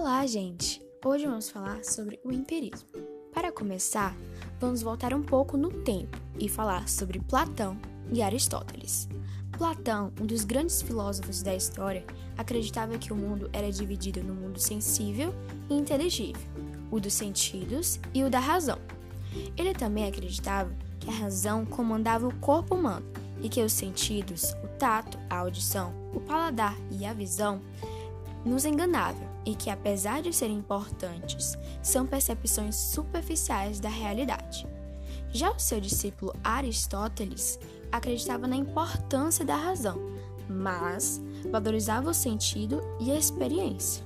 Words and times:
Olá, 0.00 0.26
gente! 0.26 0.80
Hoje 1.04 1.26
vamos 1.26 1.50
falar 1.50 1.84
sobre 1.84 2.18
o 2.24 2.32
empirismo. 2.32 2.88
Para 3.34 3.52
começar, 3.52 4.16
vamos 4.58 4.80
voltar 4.80 5.12
um 5.12 5.22
pouco 5.22 5.58
no 5.58 5.70
tempo 5.82 6.16
e 6.38 6.48
falar 6.48 6.88
sobre 6.88 7.20
Platão 7.20 7.76
e 8.10 8.22
Aristóteles. 8.22 9.06
Platão, 9.52 10.10
um 10.18 10.24
dos 10.24 10.42
grandes 10.42 10.80
filósofos 10.80 11.42
da 11.42 11.54
história, 11.54 12.02
acreditava 12.38 12.96
que 12.96 13.12
o 13.12 13.16
mundo 13.16 13.50
era 13.52 13.70
dividido 13.70 14.24
no 14.24 14.32
mundo 14.32 14.58
sensível 14.58 15.34
e 15.68 15.74
inteligível, 15.74 16.48
o 16.90 16.98
dos 16.98 17.12
sentidos 17.12 18.00
e 18.14 18.24
o 18.24 18.30
da 18.30 18.40
razão. 18.40 18.78
Ele 19.54 19.74
também 19.74 20.08
acreditava 20.08 20.74
que 20.98 21.10
a 21.10 21.12
razão 21.12 21.66
comandava 21.66 22.26
o 22.26 22.34
corpo 22.36 22.74
humano 22.74 23.04
e 23.42 23.50
que 23.50 23.62
os 23.62 23.74
sentidos, 23.74 24.54
o 24.64 24.68
tato, 24.78 25.18
a 25.28 25.36
audição, 25.36 25.92
o 26.14 26.20
paladar 26.20 26.74
e 26.90 27.04
a 27.04 27.12
visão, 27.12 27.60
nos 28.44 28.64
enganavam 28.64 29.28
e 29.44 29.54
que, 29.54 29.70
apesar 29.70 30.22
de 30.22 30.32
serem 30.32 30.56
importantes, 30.56 31.56
são 31.82 32.06
percepções 32.06 32.76
superficiais 32.76 33.80
da 33.80 33.88
realidade. 33.88 34.66
Já 35.32 35.50
o 35.50 35.58
seu 35.58 35.80
discípulo 35.80 36.34
Aristóteles 36.42 37.58
acreditava 37.92 38.46
na 38.46 38.56
importância 38.56 39.44
da 39.44 39.56
razão, 39.56 39.98
mas 40.48 41.20
valorizava 41.50 42.10
o 42.10 42.14
sentido 42.14 42.80
e 43.00 43.10
a 43.12 43.16
experiência. 43.16 44.04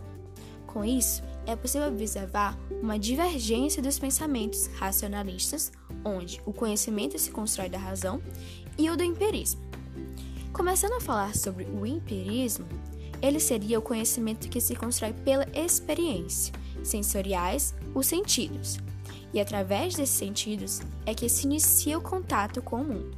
Com 0.67 0.85
isso, 0.85 1.23
é 1.47 1.55
possível 1.55 1.89
observar 1.89 2.59
uma 2.83 2.99
divergência 2.99 3.83
dos 3.83 3.99
pensamentos 3.99 4.67
racionalistas, 4.79 5.71
onde 6.05 6.41
o 6.45 6.53
conhecimento 6.53 7.19
se 7.19 7.31
constrói 7.31 7.69
da 7.69 7.79
razão, 7.79 8.21
e 8.77 8.91
o 8.91 8.97
do 8.97 9.05
empirismo. 9.05 9.63
Começando 10.53 10.95
a 10.95 11.01
falar 11.01 11.35
sobre 11.35 11.65
o 11.65 11.87
empirismo, 11.87 12.67
ele 13.25 13.41
seria 13.41 13.79
o 13.79 13.83
conhecimento 13.83 14.51
que 14.51 14.61
se 14.61 14.77
constrói 14.77 15.15
pela 15.15 15.47
experiência, 15.55 16.53
sensoriais, 16.83 17.75
os 17.95 18.07
sentidos. 18.07 18.79
E 19.33 19.41
através 19.41 19.95
desses 19.95 20.15
sentidos 20.15 20.81
é 21.07 21.15
que 21.15 21.29
se 21.29 21.47
inicia 21.47 21.99
o 21.99 22.03
contato 22.03 22.61
com 22.61 22.83
o 22.83 22.85
mundo. 22.85 23.17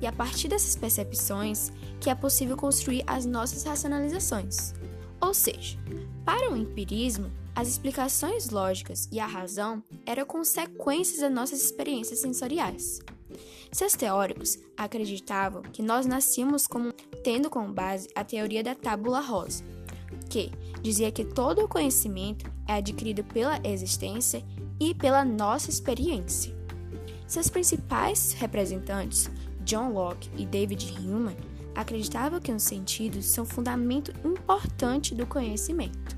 E 0.00 0.06
a 0.06 0.12
partir 0.12 0.48
dessas 0.48 0.74
percepções 0.74 1.70
que 2.00 2.10
é 2.10 2.14
possível 2.14 2.56
construir 2.56 3.04
as 3.06 3.24
nossas 3.24 3.62
racionalizações. 3.62 4.74
Ou 5.20 5.32
seja, 5.32 5.78
para 6.24 6.50
o 6.50 6.56
empirismo, 6.56 7.30
as 7.54 7.68
explicações 7.68 8.50
lógicas 8.50 9.08
e 9.10 9.20
a 9.20 9.26
razão 9.26 9.82
eram 10.04 10.26
consequências 10.26 11.20
das 11.20 11.32
nossas 11.32 11.62
experiências 11.62 12.20
sensoriais. 12.20 13.00
Seus 13.70 13.94
teóricos 13.94 14.58
acreditavam 14.76 15.62
que 15.62 15.82
nós 15.82 16.06
nascíamos 16.06 16.66
como 16.66 16.92
tendo 17.22 17.50
como 17.50 17.72
base 17.72 18.08
a 18.14 18.24
teoria 18.24 18.62
da 18.62 18.74
tábula 18.74 19.20
rosa, 19.20 19.64
que 20.28 20.50
dizia 20.82 21.10
que 21.10 21.24
todo 21.24 21.64
o 21.64 21.68
conhecimento 21.68 22.50
é 22.66 22.74
adquirido 22.74 23.24
pela 23.24 23.60
existência 23.64 24.44
e 24.80 24.94
pela 24.94 25.24
nossa 25.24 25.70
experiência. 25.70 26.56
Seus 27.26 27.48
principais 27.48 28.32
representantes, 28.32 29.30
John 29.64 29.92
Locke 29.92 30.30
e 30.36 30.46
David 30.46 30.94
Hume, 30.98 31.36
acreditavam 31.74 32.40
que 32.40 32.50
os 32.50 32.62
sentidos 32.62 33.26
são 33.26 33.44
fundamento 33.44 34.12
importante 34.24 35.14
do 35.14 35.26
conhecimento. 35.26 36.17